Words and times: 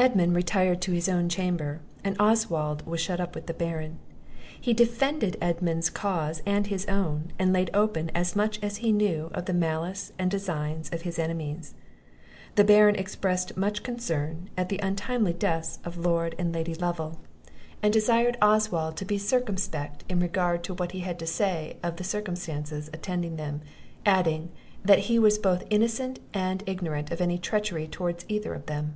Edmund 0.00 0.34
retired 0.34 0.80
to 0.80 0.92
his 0.92 1.10
own 1.10 1.28
chamber, 1.28 1.82
and 2.02 2.16
Oswald 2.18 2.86
was 2.86 3.02
shut 3.02 3.20
up 3.20 3.34
with 3.34 3.44
the 3.48 3.52
Baron; 3.52 3.98
he 4.58 4.72
defended 4.72 5.36
Edmund's 5.42 5.90
cause 5.90 6.42
and 6.46 6.66
his 6.66 6.86
own, 6.86 7.34
and 7.38 7.52
laid 7.52 7.68
open 7.74 8.08
as 8.14 8.34
much 8.34 8.58
as 8.62 8.78
he 8.78 8.92
knew 8.92 9.30
of 9.34 9.44
the 9.44 9.52
malice 9.52 10.14
and 10.18 10.30
designs 10.30 10.88
of 10.88 11.02
his 11.02 11.18
enemies. 11.18 11.74
The 12.54 12.64
Baron 12.64 12.96
expressed 12.96 13.58
much 13.58 13.82
concern 13.82 14.48
at 14.56 14.70
the 14.70 14.80
untimely 14.82 15.34
deaths 15.34 15.78
of 15.84 15.98
Lord 15.98 16.34
and 16.38 16.50
Lady 16.50 16.74
Lovel, 16.74 17.20
and 17.82 17.92
desired 17.92 18.38
Oswald 18.40 18.96
to 18.96 19.04
be 19.04 19.18
circumspect 19.18 20.04
in 20.08 20.18
regard 20.18 20.64
to 20.64 20.72
what 20.72 20.92
he 20.92 21.00
had 21.00 21.18
to 21.18 21.26
say 21.26 21.76
of 21.82 21.96
the 21.96 22.04
circumstances 22.04 22.88
attending 22.94 23.36
them; 23.36 23.60
adding, 24.06 24.48
that 24.82 25.00
he 25.10 25.18
was 25.18 25.36
both 25.38 25.64
innocent 25.68 26.20
and 26.32 26.62
ignorant 26.64 27.10
of 27.10 27.20
any 27.20 27.36
treachery 27.36 27.86
towards 27.86 28.24
either 28.30 28.54
of 28.54 28.64
them. 28.64 28.94